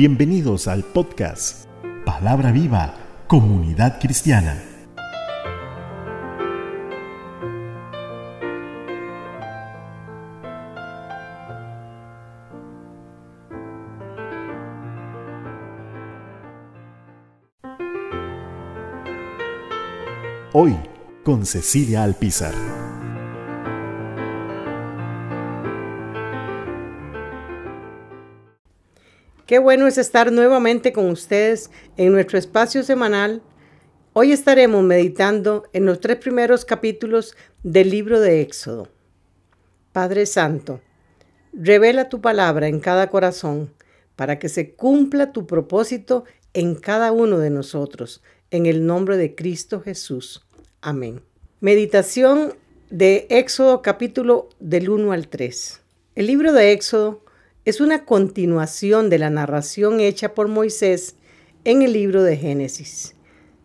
Bienvenidos 0.00 0.66
al 0.66 0.82
podcast 0.82 1.66
Palabra 2.06 2.52
Viva, 2.52 2.94
Comunidad 3.26 4.00
Cristiana. 4.00 4.58
Hoy 20.54 20.74
con 21.24 21.44
Cecilia 21.44 22.04
Alpizar. 22.04 22.54
Qué 29.50 29.58
bueno 29.58 29.88
es 29.88 29.98
estar 29.98 30.30
nuevamente 30.30 30.92
con 30.92 31.10
ustedes 31.10 31.72
en 31.96 32.12
nuestro 32.12 32.38
espacio 32.38 32.84
semanal. 32.84 33.42
Hoy 34.12 34.30
estaremos 34.30 34.84
meditando 34.84 35.64
en 35.72 35.86
los 35.86 35.98
tres 35.98 36.18
primeros 36.18 36.64
capítulos 36.64 37.34
del 37.64 37.90
libro 37.90 38.20
de 38.20 38.42
Éxodo. 38.42 38.86
Padre 39.90 40.26
Santo, 40.26 40.80
revela 41.52 42.08
tu 42.08 42.20
palabra 42.20 42.68
en 42.68 42.78
cada 42.78 43.10
corazón 43.10 43.74
para 44.14 44.38
que 44.38 44.48
se 44.48 44.74
cumpla 44.74 45.32
tu 45.32 45.48
propósito 45.48 46.22
en 46.54 46.76
cada 46.76 47.10
uno 47.10 47.40
de 47.40 47.50
nosotros, 47.50 48.22
en 48.52 48.66
el 48.66 48.86
nombre 48.86 49.16
de 49.16 49.34
Cristo 49.34 49.80
Jesús. 49.80 50.46
Amén. 50.80 51.22
Meditación 51.58 52.54
de 52.88 53.26
Éxodo 53.30 53.82
capítulo 53.82 54.48
del 54.60 54.90
1 54.90 55.10
al 55.10 55.26
3. 55.26 55.80
El 56.14 56.28
libro 56.28 56.52
de 56.52 56.70
Éxodo 56.70 57.24
es 57.64 57.80
una 57.80 58.06
continuación 58.06 59.10
de 59.10 59.18
la 59.18 59.28
narración 59.28 60.00
hecha 60.00 60.34
por 60.34 60.48
Moisés 60.48 61.16
en 61.64 61.82
el 61.82 61.92
libro 61.92 62.22
de 62.22 62.36
Génesis 62.38 63.14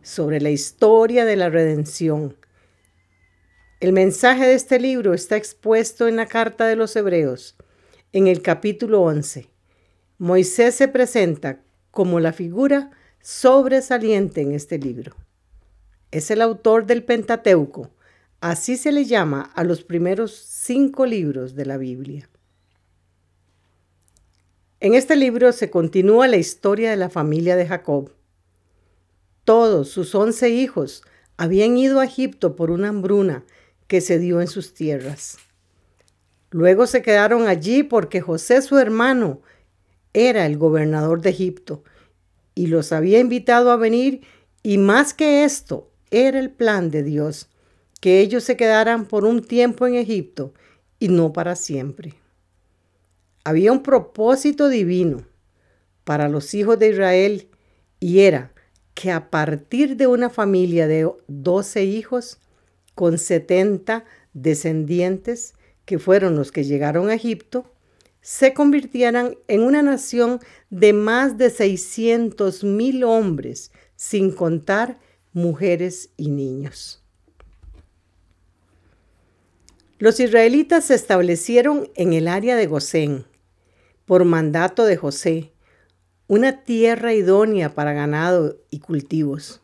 sobre 0.01 0.41
la 0.41 0.49
historia 0.49 1.23
de 1.23 1.37
la 1.37 1.49
redención. 1.49 2.35
El 3.79 3.93
mensaje 3.93 4.45
de 4.47 4.53
este 4.53 4.79
libro 4.79 5.13
está 5.13 5.37
expuesto 5.37 6.07
en 6.07 6.17
la 6.17 6.25
carta 6.25 6.67
de 6.67 6.75
los 6.75 6.95
Hebreos, 6.95 7.55
en 8.11 8.27
el 8.27 8.41
capítulo 8.41 9.01
11. 9.01 9.49
Moisés 10.17 10.75
se 10.75 10.87
presenta 10.89 11.61
como 11.91 12.19
la 12.19 12.33
figura 12.33 12.91
sobresaliente 13.21 14.41
en 14.41 14.51
este 14.51 14.77
libro. 14.77 15.15
Es 16.11 16.31
el 16.31 16.41
autor 16.41 16.85
del 16.85 17.03
Pentateuco, 17.03 17.91
así 18.41 18.75
se 18.75 18.91
le 18.91 19.05
llama 19.05 19.51
a 19.55 19.63
los 19.63 19.83
primeros 19.83 20.35
cinco 20.35 21.05
libros 21.05 21.55
de 21.55 21.65
la 21.65 21.77
Biblia. 21.77 22.29
En 24.85 24.93
este 24.93 25.15
libro 25.15 25.51
se 25.51 25.71
continúa 25.71 26.27
la 26.27 26.37
historia 26.37 26.91
de 26.91 26.95
la 26.95 27.09
familia 27.09 27.55
de 27.55 27.65
Jacob. 27.65 28.11
Todos 29.43 29.89
sus 29.89 30.13
once 30.13 30.51
hijos 30.51 31.01
habían 31.37 31.75
ido 31.75 31.99
a 31.99 32.05
Egipto 32.05 32.55
por 32.55 32.69
una 32.69 32.89
hambruna 32.89 33.43
que 33.87 33.99
se 33.99 34.19
dio 34.19 34.41
en 34.41 34.47
sus 34.47 34.75
tierras. 34.75 35.39
Luego 36.51 36.85
se 36.85 37.01
quedaron 37.01 37.47
allí 37.47 37.81
porque 37.81 38.21
José, 38.21 38.61
su 38.61 38.77
hermano, 38.77 39.41
era 40.13 40.45
el 40.45 40.55
gobernador 40.55 41.19
de 41.19 41.31
Egipto 41.31 41.83
y 42.53 42.67
los 42.67 42.91
había 42.91 43.19
invitado 43.19 43.71
a 43.71 43.77
venir 43.77 44.21
y 44.61 44.77
más 44.77 45.15
que 45.15 45.45
esto, 45.45 45.89
era 46.11 46.37
el 46.37 46.51
plan 46.51 46.91
de 46.91 47.01
Dios, 47.01 47.49
que 48.01 48.19
ellos 48.19 48.43
se 48.43 48.55
quedaran 48.55 49.07
por 49.07 49.25
un 49.25 49.41
tiempo 49.41 49.87
en 49.87 49.95
Egipto 49.95 50.53
y 50.99 51.07
no 51.07 51.33
para 51.33 51.55
siempre. 51.55 52.23
Había 53.45 53.71
un 53.71 53.83
propósito 53.83 54.69
divino 54.69 55.25
para 56.03 56.27
los 56.27 56.53
hijos 56.55 56.79
de 56.79 56.89
Israel 56.89 57.47
y 57.99 58.21
era 58.21 58.51
que 58.95 59.11
a 59.11 59.29
partir 59.29 59.97
de 59.97 60.07
una 60.07 60.31
familia 60.31 60.87
de 60.87 61.07
12 61.27 61.83
hijos 61.83 62.39
con 62.95 63.19
70 63.19 64.03
descendientes, 64.33 65.53
que 65.85 65.99
fueron 65.99 66.35
los 66.35 66.51
que 66.51 66.63
llegaron 66.63 67.09
a 67.09 67.13
Egipto, 67.13 67.71
se 68.21 68.55
convirtieran 68.55 69.37
en 69.47 69.61
una 69.61 69.83
nación 69.83 70.39
de 70.71 70.93
más 70.93 71.37
de 71.37 71.51
600 71.51 72.63
mil 72.63 73.03
hombres, 73.03 73.71
sin 73.95 74.31
contar 74.31 74.97
mujeres 75.33 76.09
y 76.17 76.31
niños. 76.31 77.03
Los 79.99 80.19
israelitas 80.19 80.85
se 80.85 80.95
establecieron 80.95 81.91
en 81.95 82.13
el 82.13 82.27
área 82.27 82.55
de 82.55 82.65
Gosén, 82.65 83.25
por 84.05 84.23
mandato 84.25 84.85
de 84.85 84.97
José, 84.97 85.51
una 86.27 86.63
tierra 86.63 87.13
idónea 87.13 87.73
para 87.73 87.93
ganado 87.93 88.57
y 88.69 88.79
cultivos. 88.79 89.61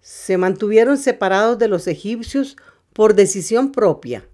Se 0.00 0.36
mantuvieron 0.36 0.98
separados 0.98 1.58
de 1.58 1.68
los 1.68 1.86
egipcios 1.86 2.56
por 2.92 3.14
decisión 3.14 3.72
propia 3.72 4.28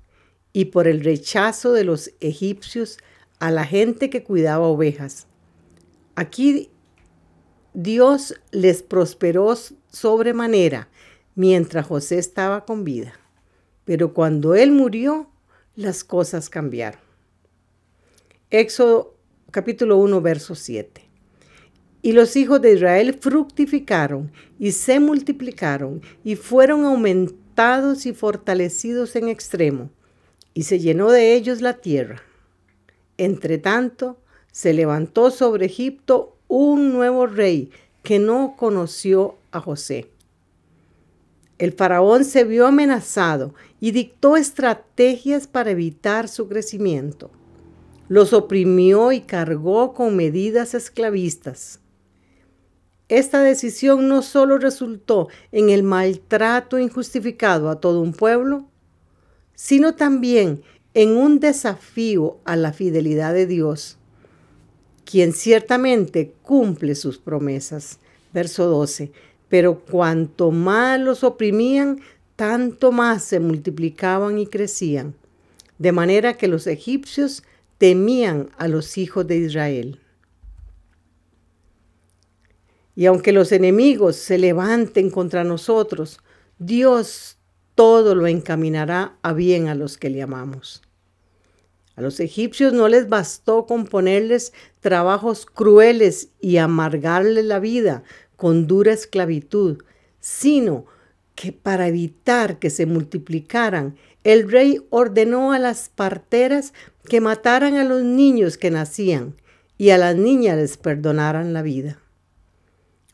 y 0.53 0.67
por 0.67 0.89
el 0.89 1.05
rechazo 1.05 1.73
de 1.73 1.85
los 1.85 2.11
egipcios 2.21 2.99
a 3.39 3.51
la 3.51 3.65
gente 3.65 4.11
que 4.11 4.25
cuidaba 4.25 4.67
ovejas. 4.67 5.27
Aquí 6.17 6.71
Dios 7.75 8.35
les 8.51 8.83
prosperó 8.83 9.55
sobremanera 9.91 10.89
mientras 11.35 11.87
José 11.87 12.19
estaba 12.19 12.65
con 12.65 12.83
vida. 12.83 13.13
Pero 13.85 14.13
cuando 14.13 14.55
él 14.55 14.73
murió, 14.73 15.31
las 15.77 16.03
cosas 16.03 16.51
cambiaron. 16.51 17.01
Éxodo 18.51 19.18
capítulo 19.51 19.97
1, 19.97 20.21
verso 20.21 20.55
7. 20.55 21.09
Y 22.03 22.13
los 22.13 22.37
hijos 22.37 22.61
de 22.61 22.75
Israel 22.75 23.17
fructificaron 23.19 24.31
y 24.59 24.73
se 24.73 25.01
multiplicaron 25.01 26.03
y 26.23 26.37
fueron 26.37 26.85
aumentados 26.85 28.05
y 28.05 28.13
fortalecidos 28.13 29.17
en 29.17 29.29
extremo, 29.29 29.91
y 30.53 30.65
se 30.65 30.79
llenó 30.79 31.11
de 31.11 31.35
ellos 31.35 31.63
la 31.63 31.75
tierra. 31.75 32.23
Entre 33.17 33.59
tanto, 33.59 34.19
se 34.53 34.75
levantó 34.75 35.31
sobre 35.31 35.67
Egipto 35.67 36.37
un 36.47 36.93
nuevo 36.93 37.27
rey 37.27 37.71
que 38.03 38.19
no 38.19 38.55
conoció 38.57 39.37
a 39.51 39.61
José. 39.61 40.11
El 41.59 41.73
faraón 41.73 42.25
se 42.25 42.45
vio 42.45 42.67
amenazado 42.67 43.55
y 43.81 43.93
dictó 43.93 44.37
estrategias 44.37 45.47
para 45.47 45.71
evitar 45.71 46.29
su 46.29 46.49
crecimiento 46.49 47.31
los 48.09 48.33
oprimió 48.33 49.13
y 49.13 49.21
cargó 49.21 49.95
con 49.95 50.17
medidas 50.17 50.75
esclavistas. 50.75 51.81
Esta 53.09 53.43
decisión 53.43 54.09
no 54.09 54.23
solo 54.23 54.59
resultó 54.59 55.29
en 55.51 55.71
el 55.71 55.83
maltrato 55.83 56.79
injustificado 56.79 57.71
a 57.71 57.81
todo 57.81 58.01
un 58.01 58.13
pueblo, 58.13 58.67
sino 59.55 59.95
también 59.95 60.63
en 60.95 61.17
un 61.17 61.41
desafío 61.41 62.39
a 62.45 62.57
la 62.57 62.73
fidelidad 62.73 63.33
de 63.33 63.47
Dios, 63.47 63.99
quien 65.05 65.33
ciertamente 65.33 66.35
cumple 66.43 66.95
sus 66.95 67.19
promesas. 67.19 67.99
Verso 68.33 68.67
12. 68.67 69.11
Pero 69.49 69.81
cuanto 69.81 70.51
más 70.51 71.01
los 71.01 71.25
oprimían, 71.25 72.01
tanto 72.37 72.93
más 72.93 73.25
se 73.25 73.41
multiplicaban 73.41 74.39
y 74.39 74.47
crecían, 74.47 75.15
de 75.79 75.93
manera 75.93 76.35
que 76.35 76.47
los 76.47 76.67
egipcios 76.67 77.43
temían 77.79 78.51
a 78.59 78.69
los 78.69 78.99
hijos 78.99 79.27
de 79.27 79.37
Israel. 79.39 80.01
Y 82.95 83.07
aunque 83.07 83.33
los 83.33 83.53
enemigos 83.53 84.17
se 84.17 84.39
levanten 84.39 85.11
contra 85.11 85.45
nosotros, 85.45 86.21
Dios 86.59 87.39
todo 87.77 88.17
lo 88.17 88.27
encaminará 88.27 89.17
a 89.23 89.33
bien 89.33 89.69
a 89.69 89.77
los 89.77 89.97
que 89.97 90.11
le 90.11 90.21
amamos. 90.21 90.83
A 91.95 92.01
los 92.01 92.19
egipcios 92.19 92.73
no 92.73 92.89
les 92.89 93.09
bastó 93.09 93.67
con 93.67 93.85
ponerles 93.85 94.53
trabajos 94.81 95.47
crueles 95.47 96.29
y 96.41 96.57
amargarles 96.57 97.45
la 97.45 97.61
vida 97.61 98.03
con 98.37 98.67
dura 98.67 98.93
esclavitud, 98.93 99.83
sino 100.21 100.87
que 101.37 101.53
para 101.53 101.87
evitar 101.87 102.59
que 102.59 102.71
se 102.71 102.87
multiplicaran, 102.87 103.97
el 104.25 104.51
rey 104.51 104.81
ordenó 104.91 105.53
a 105.53 105.59
las 105.61 105.89
parteras 105.89 106.73
que 107.09 107.21
mataran 107.21 107.77
a 107.77 107.85
los 107.85 108.03
niños 108.03 108.57
que 108.59 108.71
nacían 108.71 109.35
y 109.77 109.91
a 109.91 109.99
las 109.99 110.17
niñas 110.17 110.57
les 110.57 110.77
perdonaran 110.77 111.53
la 111.53 111.63
vida. 111.63 112.01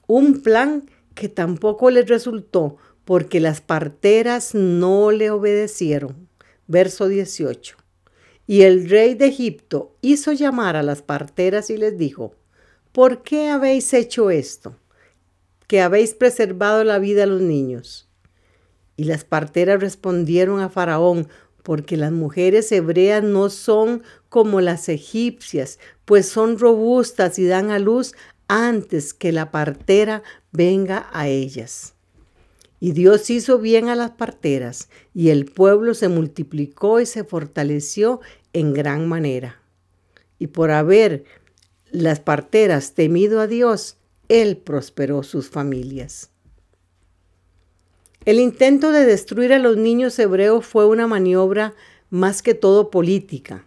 Un 0.06 0.42
plan 0.42 0.90
que 1.14 1.28
tampoco 1.28 1.90
les 1.90 2.08
resultó 2.08 2.76
porque 3.04 3.40
las 3.40 3.60
parteras 3.60 4.54
no 4.54 5.10
le 5.10 5.30
obedecieron. 5.30 6.28
Verso 6.66 7.08
18. 7.08 7.76
Y 8.46 8.62
el 8.62 8.88
rey 8.88 9.14
de 9.14 9.26
Egipto 9.26 9.96
hizo 10.00 10.32
llamar 10.32 10.76
a 10.76 10.82
las 10.82 11.02
parteras 11.02 11.70
y 11.70 11.76
les 11.76 11.96
dijo, 11.96 12.34
¿por 12.92 13.22
qué 13.22 13.48
habéis 13.48 13.92
hecho 13.94 14.30
esto? 14.30 14.76
Que 15.66 15.80
habéis 15.80 16.14
preservado 16.14 16.84
la 16.84 16.98
vida 16.98 17.24
a 17.24 17.26
los 17.26 17.40
niños. 17.40 18.08
Y 18.96 19.04
las 19.04 19.24
parteras 19.24 19.80
respondieron 19.80 20.60
a 20.60 20.68
Faraón, 20.68 21.28
porque 21.64 21.96
las 21.96 22.12
mujeres 22.12 22.70
hebreas 22.70 23.24
no 23.24 23.48
son 23.48 24.02
como 24.28 24.60
las 24.60 24.88
egipcias, 24.90 25.80
pues 26.04 26.28
son 26.28 26.58
robustas 26.58 27.38
y 27.38 27.46
dan 27.46 27.70
a 27.70 27.78
luz 27.78 28.14
antes 28.48 29.14
que 29.14 29.32
la 29.32 29.50
partera 29.50 30.22
venga 30.52 31.08
a 31.12 31.26
ellas. 31.26 31.94
Y 32.80 32.92
Dios 32.92 33.30
hizo 33.30 33.58
bien 33.58 33.88
a 33.88 33.96
las 33.96 34.10
parteras, 34.10 34.90
y 35.14 35.30
el 35.30 35.46
pueblo 35.46 35.94
se 35.94 36.08
multiplicó 36.08 37.00
y 37.00 37.06
se 37.06 37.24
fortaleció 37.24 38.20
en 38.52 38.74
gran 38.74 39.08
manera. 39.08 39.62
Y 40.38 40.48
por 40.48 40.70
haber 40.70 41.24
las 41.90 42.20
parteras 42.20 42.92
temido 42.92 43.40
a 43.40 43.46
Dios, 43.46 43.96
Él 44.28 44.58
prosperó 44.58 45.22
sus 45.22 45.48
familias. 45.48 46.30
El 48.24 48.40
intento 48.40 48.90
de 48.90 49.04
destruir 49.04 49.52
a 49.52 49.58
los 49.58 49.76
niños 49.76 50.18
hebreos 50.18 50.64
fue 50.64 50.86
una 50.86 51.06
maniobra 51.06 51.74
más 52.08 52.40
que 52.40 52.54
todo 52.54 52.90
política, 52.90 53.66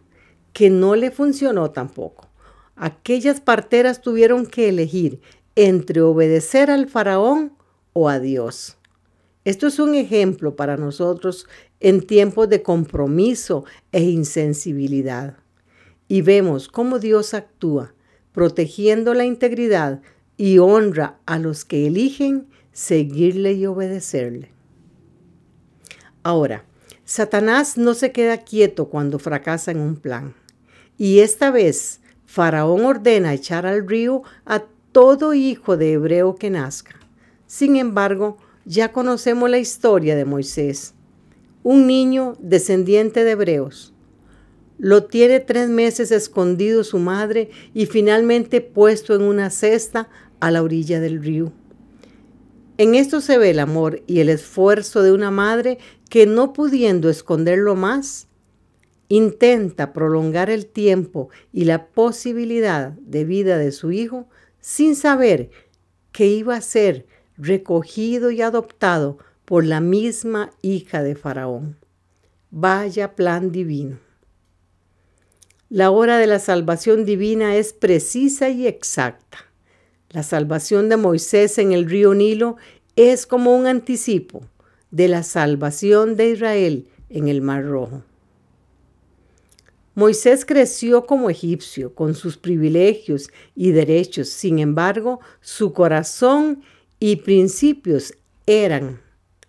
que 0.52 0.72
no 0.72 0.96
le 0.96 1.12
funcionó 1.12 1.70
tampoco. 1.70 2.28
Aquellas 2.76 3.40
parteras 3.40 4.02
tuvieron 4.02 4.48
que 4.48 4.70
elegir 4.70 5.22
entre 5.56 6.02
obedecer 6.02 6.72
al 6.72 6.88
faraón 6.88 7.54
o 7.94 8.10
a 8.10 8.20
Dios. 8.20 8.78
Esto 9.46 9.68
es 9.68 9.78
un 9.78 9.94
ejemplo 9.94 10.56
para 10.56 10.76
nosotros 10.76 11.48
en 11.80 12.02
tiempos 12.02 12.50
de 12.50 12.64
compromiso 12.64 13.64
e 13.92 14.02
insensibilidad. 14.02 15.38
Y 16.08 16.22
vemos 16.24 16.68
cómo 16.68 16.98
Dios 16.98 17.36
actúa, 17.36 17.94
protegiendo 18.32 19.14
la 19.14 19.26
integridad 19.26 20.02
y 20.36 20.58
honra 20.58 21.20
a 21.28 21.38
los 21.38 21.64
que 21.64 21.86
eligen 21.86 22.48
seguirle 22.78 23.54
y 23.54 23.66
obedecerle. 23.66 24.52
Ahora, 26.22 26.64
Satanás 27.06 27.76
no 27.76 27.96
se 27.96 28.12
queda 28.12 28.44
quieto 28.44 28.90
cuando 28.90 29.18
fracasa 29.18 29.72
en 29.72 29.80
un 29.80 29.96
plan. 29.96 30.36
Y 30.96 31.22
esta 31.22 31.50
vez, 31.50 32.02
Faraón 32.28 32.86
ordena 32.86 33.34
echar 33.34 33.66
al 33.66 33.88
río 33.88 34.22
a 34.46 34.62
todo 34.92 35.34
hijo 35.34 35.76
de 35.76 35.94
hebreo 35.94 36.36
que 36.36 36.52
nazca. 36.52 37.00
Sin 37.48 37.78
embargo, 37.78 38.38
ya 38.64 38.92
conocemos 38.92 39.50
la 39.50 39.58
historia 39.58 40.16
de 40.16 40.26
Moisés, 40.26 40.94
un 41.64 41.88
niño 41.88 42.38
descendiente 42.40 43.24
de 43.24 43.32
hebreos. 43.32 43.92
Lo 44.78 45.06
tiene 45.06 45.40
tres 45.40 45.68
meses 45.68 46.12
escondido 46.12 46.84
su 46.84 47.00
madre 47.00 47.50
y 47.74 47.88
finalmente 47.88 48.62
puesto 48.62 49.16
en 49.16 49.24
una 49.24 49.50
cesta 49.50 50.10
a 50.40 50.52
la 50.52 50.62
orilla 50.62 51.00
del 51.00 51.24
río. 51.24 51.52
En 52.78 52.94
esto 52.94 53.22
se 53.22 53.40
ve 53.40 53.50
el 53.50 53.60
amor 53.60 54.04
y 54.06 54.20
el 54.20 54.30
esfuerzo 54.30 55.02
de 55.02 55.12
una 55.12 55.32
madre 55.32 55.80
que 56.10 56.28
no 56.28 56.54
pudiendo 56.54 57.10
esconderlo 57.10 57.76
más, 57.76 58.28
intenta 59.10 59.94
prolongar 59.94 60.50
el 60.50 60.68
tiempo 60.68 61.30
y 61.52 61.66
la 61.66 61.88
posibilidad 61.88 62.92
de 62.92 63.26
vida 63.26 63.58
de 63.58 63.72
su 63.72 63.92
hijo 63.92 64.28
sin 64.60 64.96
saber 64.96 65.50
que 66.12 66.28
iba 66.28 66.56
a 66.56 66.62
ser 66.62 67.08
recogido 67.38 68.30
y 68.30 68.42
adoptado 68.42 69.18
por 69.46 69.66
la 69.66 69.80
misma 69.80 70.52
hija 70.62 71.02
de 71.02 71.16
Faraón. 71.16 71.78
Vaya 72.52 73.16
plan 73.16 73.52
divino. 73.52 74.00
La 75.70 75.90
hora 75.90 76.18
de 76.18 76.28
la 76.28 76.40
salvación 76.40 77.06
divina 77.06 77.56
es 77.56 77.74
precisa 77.74 78.50
y 78.50 78.68
exacta. 78.68 79.47
La 80.10 80.24
salvación 80.24 80.88
de 80.88 80.96
Moisés 80.96 81.58
en 81.58 81.74
el 81.74 81.90
río 81.90 82.14
Nilo 82.14 82.56
es 82.96 83.26
como 83.26 83.56
un 83.56 83.68
anticipo 83.68 84.42
de 84.90 85.10
la 85.10 85.24
salvación 85.24 86.16
de 86.16 86.30
Israel 86.30 86.88
en 87.10 87.28
el 87.28 87.42
Mar 87.42 87.66
Rojo. 87.66 88.04
Moisés 89.96 90.46
creció 90.46 91.06
como 91.06 91.30
egipcio, 91.30 91.94
con 91.94 92.14
sus 92.14 92.38
privilegios 92.38 93.30
y 93.56 93.72
derechos. 93.72 94.30
Sin 94.30 94.60
embargo, 94.60 95.20
su 95.42 95.74
corazón 95.74 96.62
y 97.00 97.18
principios 97.18 98.14
eran 98.46 99.02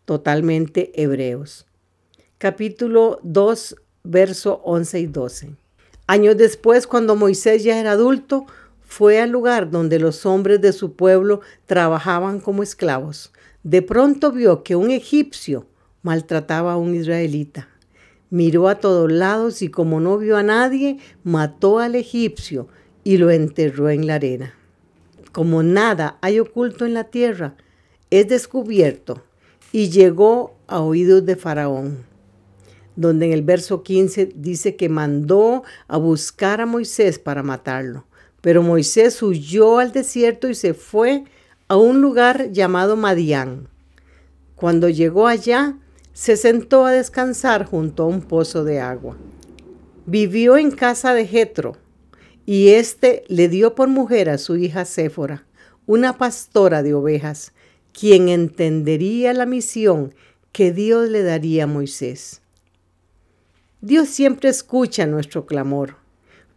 totalmente 0.06 0.90
hebreos. 1.00 1.66
Capítulo 2.38 3.20
2, 3.22 3.76
verso 4.05 4.60
11 4.64 5.00
y 5.00 5.06
12. 5.06 5.50
Años 6.06 6.37
después, 6.37 6.87
cuando 6.87 7.14
Moisés 7.14 7.62
ya 7.62 7.78
era 7.78 7.93
adulto, 7.93 8.46
fue 8.88 9.20
al 9.20 9.29
lugar 9.31 9.70
donde 9.70 10.00
los 10.00 10.25
hombres 10.25 10.62
de 10.62 10.73
su 10.73 10.94
pueblo 10.94 11.43
trabajaban 11.67 12.40
como 12.40 12.62
esclavos. 12.62 13.32
De 13.62 13.82
pronto 13.82 14.32
vio 14.32 14.64
que 14.64 14.76
un 14.76 14.90
egipcio 14.90 15.67
maltrataba 16.02 16.73
a 16.73 16.76
un 16.79 16.94
israelita. 16.94 17.69
Miró 18.31 18.67
a 18.67 18.76
todos 18.76 19.12
lados 19.12 19.61
y 19.61 19.69
como 19.69 20.00
no 20.00 20.17
vio 20.17 20.38
a 20.38 20.43
nadie, 20.43 20.99
mató 21.23 21.81
al 21.81 21.96
egipcio 21.96 22.69
y 23.05 23.19
lo 23.19 23.31
enterró 23.31 23.90
en 23.90 24.06
la 24.06 24.14
arena. 24.14 24.55
Como 25.32 25.62
nada 25.62 26.17
hay 26.23 26.41
oculto 26.41 26.87
en 26.87 26.94
la 26.94 27.05
tierra, 27.05 27.56
es 28.11 28.26
descubierto 28.26 29.23
y 29.70 29.91
llegó 29.91 30.56
a 30.67 30.81
oídos 30.81 31.26
de 31.26 31.37
Faraón, 31.37 32.06
donde 32.96 33.26
en 33.26 33.32
el 33.32 33.43
verso 33.43 33.82
15 33.82 34.32
dice 34.34 34.76
que 34.76 34.88
mandó 34.88 35.62
a 35.88 35.99
buscar 35.99 36.62
a 36.62 36.67
Moisés 36.67 37.19
para 37.19 37.43
matarlo. 37.43 38.07
Pero 38.40 38.62
Moisés 38.62 39.23
huyó 39.23 39.79
al 39.79 39.93
desierto 39.93 40.49
y 40.49 40.55
se 40.55 40.75
fue 40.75 41.25
a 41.67 41.76
un 41.76 42.00
lugar 42.00 42.50
llamado 42.52 42.96
Madián. 42.96 43.69
Cuando 44.55 44.88
llegó 44.88 45.26
allá, 45.26 45.76
se 46.12 46.37
sentó 46.37 46.87
a 46.87 46.93
descansar 46.93 47.64
junto 47.64 48.05
a 48.05 48.06
un 48.06 48.23
pozo 48.23 48.64
de 48.64 48.81
agua. 48.81 49.17
Vivió 50.06 50.56
en 50.56 50.70
casa 50.70 51.14
de 51.14 51.26
Jetro, 51.26 51.76
y 52.46 52.70
éste 52.70 53.25
le 53.29 53.49
dio 53.49 53.75
por 53.75 53.88
mujer 53.88 54.31
a 54.31 54.38
su 54.38 54.56
hija 54.56 54.84
Séfora, 54.84 55.44
una 55.87 56.17
pastora 56.17 56.82
de 56.82 56.94
ovejas, 56.94 57.52
quien 57.93 58.29
entendería 58.31 59.34
la 59.34 59.44
misión 59.44 60.14
que 60.52 60.73
Dios 60.73 61.11
le 61.11 61.23
daría 61.23 61.64
a 61.64 61.67
Moisés. 61.67 62.41
Dios 63.81 64.08
siempre 64.08 64.49
escucha 64.49 65.06
nuestro 65.06 65.44
clamor 65.44 65.97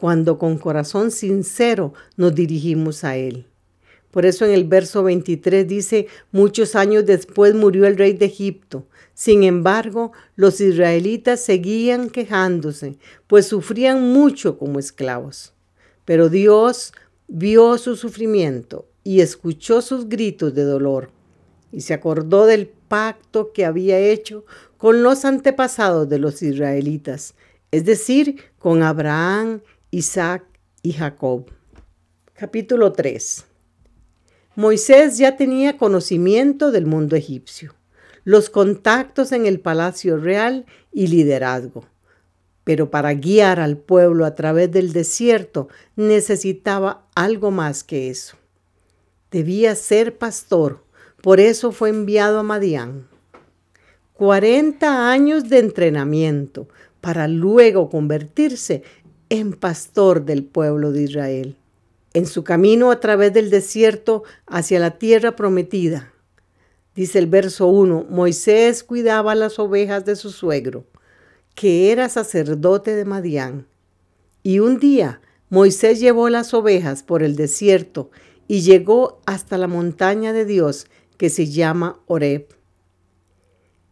cuando 0.01 0.39
con 0.39 0.57
corazón 0.57 1.11
sincero 1.11 1.93
nos 2.17 2.33
dirigimos 2.33 3.03
a 3.03 3.17
Él. 3.17 3.45
Por 4.09 4.25
eso 4.25 4.45
en 4.45 4.51
el 4.51 4.63
verso 4.63 5.03
23 5.03 5.67
dice, 5.67 6.07
muchos 6.31 6.75
años 6.75 7.05
después 7.05 7.53
murió 7.53 7.85
el 7.85 7.99
rey 7.99 8.13
de 8.13 8.25
Egipto. 8.25 8.87
Sin 9.13 9.43
embargo, 9.43 10.11
los 10.35 10.59
israelitas 10.59 11.41
seguían 11.41 12.09
quejándose, 12.09 12.97
pues 13.27 13.45
sufrían 13.45 14.11
mucho 14.11 14.57
como 14.57 14.79
esclavos. 14.79 15.53
Pero 16.03 16.29
Dios 16.29 16.93
vio 17.27 17.77
su 17.77 17.95
sufrimiento 17.95 18.87
y 19.03 19.19
escuchó 19.21 19.83
sus 19.83 20.09
gritos 20.09 20.55
de 20.55 20.63
dolor, 20.63 21.11
y 21.71 21.81
se 21.81 21.93
acordó 21.93 22.47
del 22.47 22.65
pacto 22.65 23.53
que 23.53 23.65
había 23.65 23.99
hecho 23.99 24.45
con 24.77 25.03
los 25.03 25.25
antepasados 25.25 26.09
de 26.09 26.17
los 26.17 26.41
israelitas, 26.41 27.35
es 27.69 27.85
decir, 27.85 28.37
con 28.57 28.81
Abraham, 28.81 29.61
Isaac 29.93 30.45
y 30.81 30.93
Jacob. 30.93 31.51
Capítulo 32.33 32.93
3 32.93 33.43
Moisés 34.55 35.17
ya 35.17 35.35
tenía 35.35 35.77
conocimiento 35.77 36.71
del 36.71 36.85
mundo 36.85 37.17
egipcio, 37.17 37.75
los 38.23 38.49
contactos 38.49 39.33
en 39.33 39.45
el 39.45 39.59
palacio 39.59 40.15
real 40.15 40.65
y 40.93 41.07
liderazgo. 41.07 41.83
Pero 42.63 42.89
para 42.89 43.13
guiar 43.15 43.59
al 43.59 43.75
pueblo 43.75 44.23
a 44.23 44.33
través 44.33 44.71
del 44.71 44.93
desierto 44.93 45.67
necesitaba 45.97 47.05
algo 47.13 47.51
más 47.51 47.83
que 47.83 48.09
eso. 48.09 48.37
Debía 49.29 49.75
ser 49.75 50.17
pastor, 50.17 50.85
por 51.21 51.41
eso 51.41 51.73
fue 51.73 51.89
enviado 51.89 52.39
a 52.39 52.43
Madián. 52.43 53.09
40 54.13 55.11
años 55.11 55.49
de 55.49 55.59
entrenamiento 55.59 56.69
para 57.01 57.27
luego 57.27 57.89
convertirse 57.89 58.83
en 59.31 59.53
pastor 59.53 60.25
del 60.25 60.43
pueblo 60.43 60.91
de 60.91 61.03
Israel 61.03 61.57
en 62.13 62.25
su 62.25 62.43
camino 62.43 62.91
a 62.91 62.99
través 62.99 63.33
del 63.33 63.49
desierto 63.49 64.23
hacia 64.45 64.79
la 64.79 64.97
tierra 64.97 65.35
prometida. 65.35 66.11
Dice 66.95 67.19
el 67.19 67.27
verso 67.27 67.67
1, 67.67 68.07
Moisés 68.09 68.83
cuidaba 68.83 69.33
las 69.33 69.59
ovejas 69.59 70.03
de 70.03 70.17
su 70.17 70.29
suegro, 70.31 70.83
que 71.55 71.91
era 71.91 72.09
sacerdote 72.09 72.95
de 72.95 73.05
Madián. 73.05 73.65
Y 74.43 74.59
un 74.59 74.79
día 74.79 75.21
Moisés 75.49 75.99
llevó 75.99 76.27
las 76.29 76.53
ovejas 76.53 77.03
por 77.03 77.23
el 77.23 77.35
desierto 77.35 78.11
y 78.47 78.61
llegó 78.61 79.21
hasta 79.25 79.57
la 79.57 79.67
montaña 79.67 80.33
de 80.33 80.43
Dios 80.43 80.87
que 81.15 81.29
se 81.29 81.47
llama 81.47 81.99
Oreb. 82.07 82.47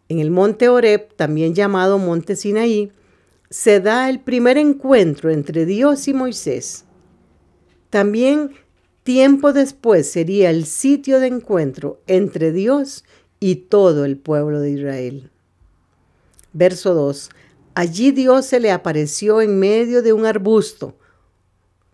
En 0.09 0.19
el 0.19 0.31
monte 0.31 0.67
Oreb, 0.67 1.13
también 1.15 1.53
llamado 1.53 1.99
monte 1.99 2.35
Sinaí, 2.35 2.91
se 3.49 3.79
da 3.79 4.09
el 4.09 4.19
primer 4.19 4.57
encuentro 4.57 5.31
entre 5.31 5.65
Dios 5.65 6.07
y 6.07 6.13
Moisés. 6.13 6.85
También 7.89 8.51
tiempo 9.03 9.53
después 9.53 10.11
sería 10.11 10.51
el 10.51 10.65
sitio 10.65 11.19
de 11.19 11.27
encuentro 11.27 11.99
entre 12.05 12.51
Dios 12.51 13.03
y 13.39 13.55
todo 13.55 14.05
el 14.05 14.17
pueblo 14.17 14.59
de 14.59 14.71
Israel. 14.71 15.31
Verso 16.53 16.93
2. 16.93 17.29
Allí 17.73 18.11
Dios 18.11 18.45
se 18.45 18.59
le 18.59 18.71
apareció 18.71 19.41
en 19.41 19.57
medio 19.57 20.03
de 20.03 20.13
un 20.13 20.25
arbusto, 20.25 20.95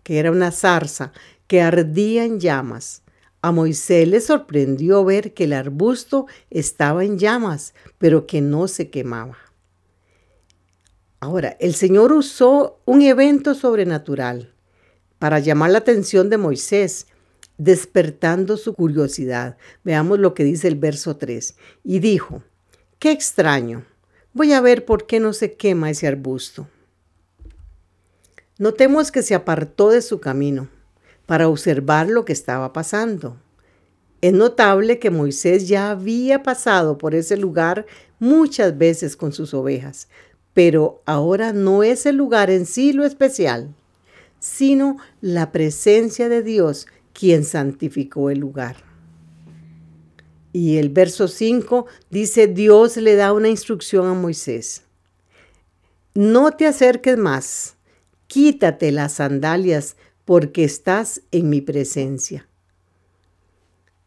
que 0.02 0.18
era 0.18 0.30
una 0.30 0.50
zarza, 0.50 1.12
que 1.46 1.62
ardía 1.62 2.24
en 2.24 2.40
llamas. 2.40 3.02
A 3.40 3.52
Moisés 3.52 4.08
le 4.08 4.20
sorprendió 4.20 5.04
ver 5.04 5.32
que 5.32 5.44
el 5.44 5.52
arbusto 5.52 6.26
estaba 6.50 7.04
en 7.04 7.18
llamas, 7.18 7.74
pero 7.98 8.26
que 8.26 8.40
no 8.40 8.66
se 8.68 8.90
quemaba. 8.90 9.45
Ahora, 11.26 11.56
el 11.58 11.74
Señor 11.74 12.12
usó 12.12 12.78
un 12.84 13.02
evento 13.02 13.56
sobrenatural 13.56 14.54
para 15.18 15.40
llamar 15.40 15.72
la 15.72 15.78
atención 15.78 16.30
de 16.30 16.36
Moisés, 16.36 17.08
despertando 17.58 18.56
su 18.56 18.74
curiosidad. 18.74 19.56
Veamos 19.82 20.20
lo 20.20 20.34
que 20.34 20.44
dice 20.44 20.68
el 20.68 20.76
verso 20.76 21.16
3. 21.16 21.56
Y 21.82 21.98
dijo, 21.98 22.44
qué 23.00 23.10
extraño, 23.10 23.84
voy 24.34 24.52
a 24.52 24.60
ver 24.60 24.84
por 24.84 25.08
qué 25.08 25.18
no 25.18 25.32
se 25.32 25.54
quema 25.54 25.90
ese 25.90 26.06
arbusto. 26.06 26.68
Notemos 28.56 29.10
que 29.10 29.22
se 29.22 29.34
apartó 29.34 29.90
de 29.90 30.02
su 30.02 30.20
camino 30.20 30.68
para 31.26 31.48
observar 31.48 32.08
lo 32.08 32.24
que 32.24 32.34
estaba 32.34 32.72
pasando. 32.72 33.36
Es 34.20 34.32
notable 34.32 35.00
que 35.00 35.10
Moisés 35.10 35.66
ya 35.66 35.90
había 35.90 36.44
pasado 36.44 36.98
por 36.98 37.16
ese 37.16 37.36
lugar 37.36 37.84
muchas 38.20 38.78
veces 38.78 39.16
con 39.16 39.32
sus 39.32 39.52
ovejas, 39.54 40.08
pero 40.56 41.02
ahora 41.04 41.52
no 41.52 41.82
es 41.82 42.06
el 42.06 42.16
lugar 42.16 42.48
en 42.48 42.64
sí 42.64 42.94
lo 42.94 43.04
especial, 43.04 43.74
sino 44.38 44.96
la 45.20 45.52
presencia 45.52 46.30
de 46.30 46.42
Dios 46.42 46.86
quien 47.12 47.44
santificó 47.44 48.30
el 48.30 48.38
lugar. 48.38 48.76
Y 50.54 50.78
el 50.78 50.88
verso 50.88 51.28
5 51.28 51.84
dice, 52.08 52.46
Dios 52.46 52.96
le 52.96 53.16
da 53.16 53.34
una 53.34 53.50
instrucción 53.50 54.06
a 54.06 54.14
Moisés. 54.14 54.84
No 56.14 56.50
te 56.52 56.66
acerques 56.66 57.18
más 57.18 57.76
quítate 58.26 58.92
las 58.92 59.12
sandalias 59.12 59.94
porque 60.24 60.64
estás 60.64 61.20
en 61.32 61.50
mi 61.50 61.60
presencia. 61.60 62.48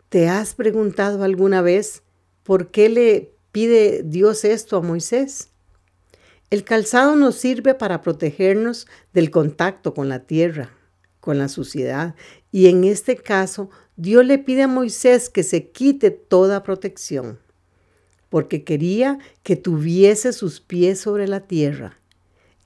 ¿Te 0.10 0.28
has 0.28 0.56
preguntado 0.56 1.24
alguna 1.24 1.62
vez 1.62 2.02
por 2.42 2.72
qué 2.72 2.90
le 2.90 3.36
pide 3.52 4.02
Dios 4.04 4.46
esto 4.46 4.78
a 4.78 4.82
Moisés? 4.82 5.50
El 6.50 6.64
calzado 6.64 7.16
nos 7.16 7.36
sirve 7.36 7.76
para 7.76 8.02
protegernos 8.02 8.88
del 9.14 9.30
contacto 9.30 9.94
con 9.94 10.10
la 10.10 10.22
tierra, 10.22 10.72
con 11.20 11.38
la 11.38 11.48
suciedad, 11.48 12.16
y 12.52 12.68
en 12.70 12.86
este 12.86 13.18
caso 13.18 13.70
Dios 13.98 14.26
le 14.26 14.40
pide 14.40 14.64
a 14.64 14.68
Moisés 14.68 15.30
que 15.30 15.44
se 15.44 15.70
quite 15.70 16.10
toda 16.10 16.64
protección, 16.64 17.38
porque 18.30 18.64
quería 18.64 19.20
que 19.44 19.58
tuviese 19.58 20.34
sus 20.34 20.60
pies 20.60 21.00
sobre 21.00 21.28
la 21.28 21.42
tierra 21.42 22.00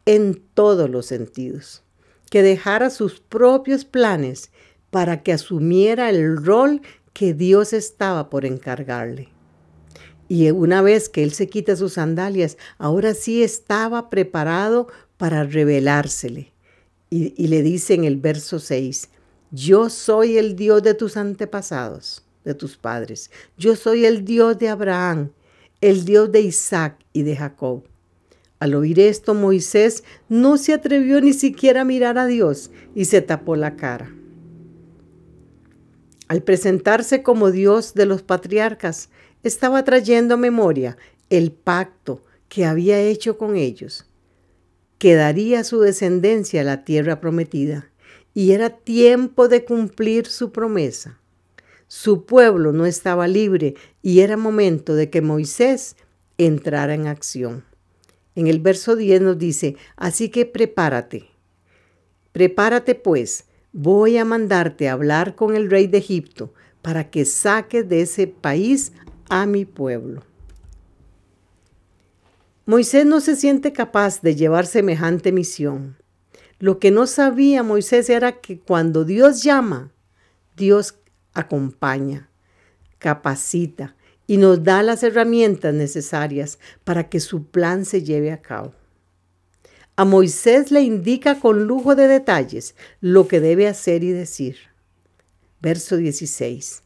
en 0.06 0.42
todos 0.54 0.90
los 0.90 1.06
sentidos, 1.06 1.84
que 2.30 2.42
dejara 2.42 2.90
sus 2.90 3.20
propios 3.20 3.84
planes 3.84 4.52
para 4.92 5.24
que 5.24 5.34
asumiera 5.34 6.10
el 6.10 6.38
rol 6.38 6.82
que 7.12 7.34
Dios 7.34 7.74
estaba 7.74 8.30
por 8.30 8.46
encargarle. 8.46 9.33
Y 10.28 10.50
una 10.52 10.82
vez 10.82 11.10
que 11.10 11.24
él 11.24 11.34
se 11.34 11.48
quita 11.48 11.76
sus 11.76 11.94
sandalias, 11.94 12.58
ahora 12.78 13.14
sí 13.14 13.44
estaba 13.44 14.10
preparado 14.10 14.88
para 15.18 15.44
revelársele. 15.44 16.54
Y, 17.10 17.34
y, 17.38 17.48
le 17.48 17.62
dice 17.62 17.94
en 17.94 18.06
el 18.06 18.18
verso 18.18 18.58
6, 18.60 19.10
yo 19.52 19.90
soy 19.90 20.38
el 20.38 20.56
Dios 20.56 20.82
de 20.82 20.96
tus 20.96 21.16
antepasados, 21.16 22.24
de 22.44 22.56
tus 22.56 22.76
padres. 22.76 23.30
Yo 23.56 23.76
soy 23.76 24.06
el 24.06 24.26
Dios 24.26 24.58
de 24.58 24.70
Abraham, 24.70 25.30
el 25.80 26.06
Dios 26.06 26.32
de 26.32 26.42
Isaac 26.42 26.98
y 27.14 27.22
de 27.22 27.36
Jacob. 27.36 27.84
Al 28.64 28.76
oír 28.76 29.00
esto, 29.02 29.34
Moisés 29.34 30.06
no 30.30 30.56
se 30.56 30.74
atrevió 30.74 31.20
ni 31.20 31.34
siquiera 31.34 31.82
a 31.82 31.84
mirar 31.86 32.18
a 32.18 32.26
Dios 32.26 32.72
y 32.96 33.06
se 33.06 33.22
tapó 33.22 33.58
la 33.58 33.76
cara. 33.76 34.10
Al 36.30 36.42
presentarse 36.44 37.22
como 37.22 37.52
Dios 37.52 37.94
de 37.94 38.06
los 38.06 38.22
patriarcas, 38.22 39.10
estaba 39.44 39.84
trayendo 39.84 40.36
a 40.36 40.38
memoria 40.38 40.98
el 41.30 41.52
pacto 41.52 42.24
que 42.50 42.66
había 42.66 43.00
hecho 43.00 43.38
con 43.38 43.56
ellos, 43.56 44.06
que 44.98 45.16
daría 45.16 45.64
su 45.64 45.80
descendencia 45.80 46.62
a 46.62 46.66
la 46.66 46.84
tierra 46.86 47.20
prometida, 47.20 47.90
y 48.34 48.52
era 48.52 48.70
tiempo 48.70 49.48
de 49.48 49.66
cumplir 49.66 50.28
su 50.28 50.52
promesa. 50.52 51.20
Su 51.88 52.26
pueblo 52.26 52.72
no 52.72 52.86
estaba 52.86 53.28
libre 53.28 53.76
y 54.02 54.22
era 54.22 54.38
momento 54.38 54.96
de 54.96 55.10
que 55.10 55.22
Moisés 55.22 55.96
entrara 56.38 56.96
en 56.96 57.08
acción. 57.08 57.64
En 58.36 58.48
el 58.48 58.60
verso 58.60 58.96
10 58.96 59.22
nos 59.22 59.38
dice, 59.38 59.76
así 59.96 60.30
que 60.30 60.46
prepárate. 60.46 61.30
Prepárate 62.32 62.96
pues, 62.96 63.46
voy 63.72 64.18
a 64.18 64.26
mandarte 64.26 64.90
a 64.90 64.94
hablar 64.94 65.36
con 65.36 65.56
el 65.56 65.70
rey 65.70 65.86
de 65.86 66.00
Egipto 66.00 66.54
para 66.82 67.12
que 67.12 67.26
saques 67.26 67.88
de 67.88 68.02
ese 68.02 68.26
país 68.26 68.92
a 69.34 69.48
mi 69.48 69.66
pueblo. 69.66 70.24
Moisés 72.68 73.04
no 73.04 73.20
se 73.20 73.36
siente 73.36 73.74
capaz 73.74 74.22
de 74.22 74.36
llevar 74.36 74.68
semejante 74.68 75.32
misión. 75.32 75.98
Lo 76.60 76.78
que 76.78 76.92
no 76.92 77.08
sabía 77.08 77.64
Moisés 77.64 78.12
era 78.12 78.34
que 78.34 78.60
cuando 78.60 79.06
Dios 79.06 79.42
llama, 79.42 79.92
Dios 80.56 81.00
acompaña, 81.34 82.30
capacita 83.00 83.96
y 84.28 84.38
nos 84.38 84.64
da 84.64 84.84
las 84.84 85.02
herramientas 85.02 85.74
necesarias 85.74 86.60
para 86.84 87.10
que 87.10 87.20
su 87.20 87.48
plan 87.48 87.86
se 87.86 88.04
lleve 88.04 88.32
a 88.32 88.40
cabo. 88.40 88.76
A 89.96 90.06
Moisés 90.06 90.70
le 90.70 90.82
indica 90.82 91.40
con 91.40 91.64
lujo 91.64 91.96
de 91.96 92.08
detalles 92.08 92.76
lo 93.02 93.28
que 93.28 93.40
debe 93.40 93.68
hacer 93.68 94.04
y 94.04 94.12
decir. 94.12 94.58
Verso 95.60 95.98
16. 95.98 96.84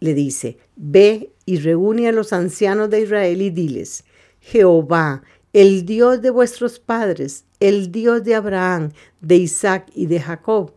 Le 0.00 0.14
dice, 0.14 0.58
ve 0.74 1.32
y 1.48 1.56
reúne 1.56 2.08
a 2.08 2.12
los 2.12 2.34
ancianos 2.34 2.90
de 2.90 3.00
Israel 3.00 3.40
y 3.40 3.48
diles, 3.48 4.04
Jehová, 4.38 5.22
el 5.54 5.86
Dios 5.86 6.20
de 6.20 6.28
vuestros 6.28 6.78
padres, 6.78 7.46
el 7.58 7.90
Dios 7.90 8.22
de 8.22 8.34
Abraham, 8.34 8.90
de 9.22 9.36
Isaac 9.36 9.90
y 9.94 10.04
de 10.08 10.20
Jacob, 10.20 10.74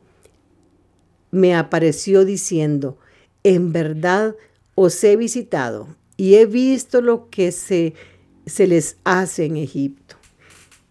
me 1.29 1.55
apareció 1.55 2.23
diciendo, 2.23 2.97
en 3.43 3.73
verdad 3.73 4.33
os 4.73 5.03
he 5.03 5.17
visitado 5.17 5.89
y 6.15 6.35
he 6.35 6.45
visto 6.45 7.01
lo 7.01 7.29
que 7.29 7.51
se, 7.51 7.93
se 8.45 8.65
les 8.65 8.95
hace 9.03 9.43
en 9.43 9.57
Egipto. 9.57 10.15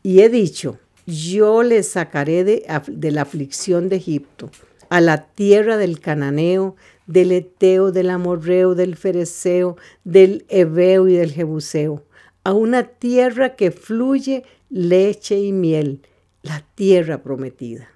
Y 0.03 0.21
he 0.21 0.29
dicho, 0.29 0.79
yo 1.07 1.63
les 1.63 1.89
sacaré 1.89 2.45
de, 2.45 2.67
de 2.87 3.11
la 3.13 3.23
aflicción 3.23 3.89
de 3.89 3.97
Egipto, 3.97 4.51
a 4.91 5.01
la 5.01 5.25
tierra 5.29 5.79
del 5.79 6.01
cananeo, 6.01 6.77
del 7.11 7.33
eteo, 7.33 7.93
del 7.93 8.11
amorreo, 8.11 8.75
del 8.75 8.97
fereceo, 8.97 9.77
del 10.05 10.45
ebeo 10.49 11.09
y 11.09 11.17
del 11.17 11.33
jebuseo, 11.33 12.05
a 12.45 12.53
una 12.53 12.85
tierra 12.85 13.57
que 13.57 13.71
fluye 13.71 14.45
leche 14.69 15.39
y 15.39 15.53
miel, 15.53 16.03
la 16.43 16.65
tierra 16.75 17.23
prometida. 17.23 17.91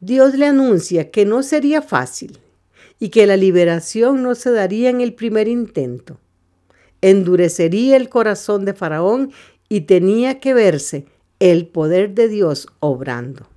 Dios 0.00 0.34
le 0.34 0.46
anuncia 0.46 1.10
que 1.10 1.24
no 1.24 1.42
sería 1.42 1.82
fácil, 1.82 2.38
y 3.02 3.08
que 3.08 3.26
la 3.26 3.36
liberación 3.36 4.22
no 4.22 4.36
se 4.36 4.52
daría 4.52 4.88
en 4.88 5.00
el 5.00 5.12
primer 5.12 5.48
intento. 5.48 6.20
Endurecería 7.00 7.96
el 7.96 8.08
corazón 8.08 8.64
de 8.64 8.74
Faraón 8.74 9.32
y 9.68 9.80
tenía 9.82 10.38
que 10.38 10.54
verse 10.54 11.06
el 11.40 11.66
poder 11.66 12.14
de 12.14 12.28
Dios 12.28 12.68
obrando. 12.78 13.48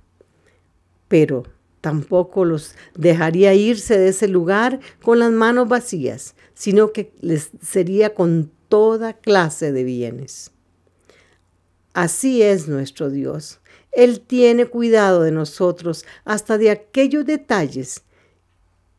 Pero 1.06 1.44
tampoco 1.86 2.44
los 2.44 2.74
dejaría 2.96 3.54
irse 3.54 3.96
de 3.96 4.08
ese 4.08 4.26
lugar 4.26 4.80
con 5.02 5.20
las 5.20 5.30
manos 5.30 5.68
vacías, 5.68 6.34
sino 6.52 6.92
que 6.92 7.12
les 7.20 7.50
sería 7.62 8.12
con 8.12 8.50
toda 8.68 9.12
clase 9.12 9.70
de 9.70 9.84
bienes. 9.84 10.50
Así 11.94 12.42
es 12.42 12.66
nuestro 12.66 13.08
Dios. 13.08 13.60
Él 13.92 14.18
tiene 14.18 14.66
cuidado 14.66 15.22
de 15.22 15.30
nosotros 15.30 16.04
hasta 16.24 16.58
de 16.58 16.70
aquellos 16.70 17.24
detalles 17.24 18.02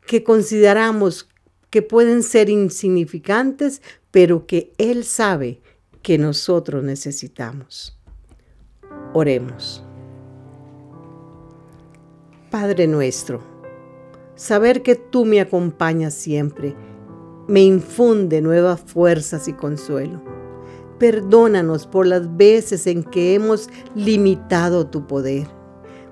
que 0.06 0.24
consideramos 0.24 1.27
que 1.70 1.82
pueden 1.82 2.24
ser 2.24 2.50
insignificantes, 2.50 3.82
pero 4.12 4.48
que 4.48 4.72
Él 4.77 5.03
sabe 5.03 5.60
que 6.01 6.17
nosotros 6.17 6.86
necesitamos. 6.86 8.00
Oremos. 9.13 9.87
Padre 12.60 12.88
nuestro, 12.88 13.40
saber 14.34 14.82
que 14.82 14.96
tú 14.96 15.26
me 15.26 15.40
acompañas 15.40 16.16
siempre 16.16 16.76
me 17.48 17.62
infunde 17.62 18.42
nuevas 18.42 18.82
fuerzas 18.82 19.48
y 19.48 19.54
consuelo. 19.54 20.24
Perdónanos 20.98 21.86
por 21.86 22.08
las 22.08 22.36
veces 22.36 22.88
en 22.88 23.04
que 23.04 23.36
hemos 23.36 23.70
limitado 23.94 24.88
tu 24.88 25.06
poder 25.06 25.46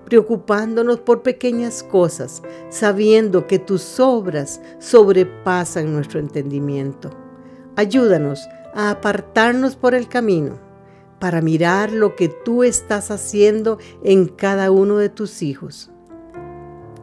preocupándonos 0.06 1.00
por 1.00 1.24
pequeñas 1.24 1.82
cosas, 1.82 2.44
sabiendo 2.70 3.48
que 3.48 3.58
tus 3.58 4.00
obras 4.00 4.62
sobrepasan 4.78 5.92
nuestro 5.92 6.20
entendimiento. 6.20 7.10
Ayúdanos 7.76 8.48
a 8.76 8.92
apartarnos 8.92 9.76
por 9.76 9.96
el 9.96 10.08
camino 10.08 10.60
para 11.20 11.42
mirar 11.42 11.92
lo 11.92 12.16
que 12.16 12.30
tú 12.30 12.64
estás 12.64 13.10
haciendo 13.10 13.80
en 14.04 14.28
cada 14.28 14.70
uno 14.70 14.98
de 14.98 15.10
tus 15.10 15.42
hijos. 15.42 15.90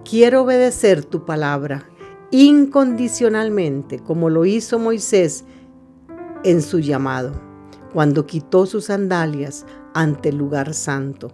Quiero 0.05 0.43
obedecer 0.43 1.05
tu 1.05 1.25
palabra 1.25 1.89
incondicionalmente, 2.31 3.99
como 3.99 4.31
lo 4.31 4.45
hizo 4.45 4.79
Moisés 4.79 5.45
en 6.45 6.63
su 6.63 6.81
llamado, 6.81 7.33
cuando 7.93 8.27
quitó 8.27 8.67
sus 8.67 8.87
sandalias 8.87 9.67
ante 9.95 10.31
el 10.31 10.37
lugar 10.39 10.75
santo. 10.75 11.33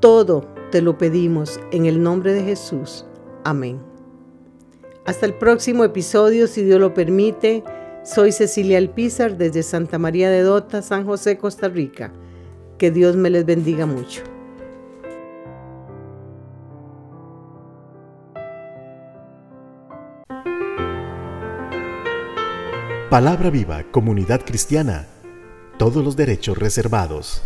Todo 0.00 0.48
te 0.72 0.82
lo 0.82 0.98
pedimos 0.98 1.60
en 1.70 1.86
el 1.86 2.02
nombre 2.02 2.32
de 2.32 2.42
Jesús. 2.42 3.06
Amén. 3.44 3.80
Hasta 5.06 5.26
el 5.26 5.34
próximo 5.34 5.84
episodio, 5.84 6.46
si 6.46 6.62
Dios 6.62 6.80
lo 6.80 6.92
permite. 6.92 7.62
Soy 8.02 8.32
Cecilia 8.32 8.78
Alpizar 8.78 9.36
desde 9.36 9.62
Santa 9.62 9.98
María 9.98 10.30
de 10.30 10.42
Dota, 10.42 10.82
San 10.82 11.04
José, 11.04 11.38
Costa 11.38 11.68
Rica. 11.68 12.12
Que 12.78 12.90
Dios 12.90 13.14
me 13.16 13.30
les 13.30 13.44
bendiga 13.44 13.86
mucho. 13.86 14.22
Palabra 23.10 23.50
Viva, 23.50 23.82
Comunidad 23.90 24.42
Cristiana. 24.44 25.08
Todos 25.78 26.04
los 26.04 26.14
derechos 26.14 26.56
reservados. 26.56 27.42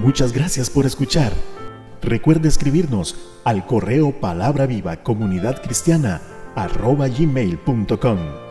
Muchas 0.00 0.32
gracias 0.32 0.70
por 0.70 0.86
escuchar. 0.86 1.34
Recuerde 2.00 2.48
escribirnos 2.48 3.16
al 3.44 3.66
correo 3.66 4.18
palabra 4.18 4.64
viva 4.64 4.96
comunidad 5.02 5.60
cristiana 5.62 6.22
gmail.com. 6.56 8.45